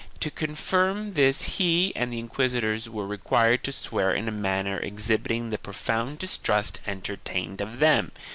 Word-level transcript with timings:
To 0.21 0.31
confirm 0.31 1.11
this 1.11 1.43
he 1.59 1.95
and 1.95 2.11
the 2.11 2.17
inquisitors 2.17 2.89
were 2.89 3.05
required 3.05 3.63
to 3.65 3.71
swear 3.71 4.11
in 4.11 4.27
a 4.27 4.31
manner 4.31 4.79
exhibit 4.79 5.31
ing 5.31 5.49
the 5.51 5.59
profound 5.59 6.17
distrust 6.17 6.79
entertained 6.87 7.61
of 7.61 7.77
them. 7.79 8.11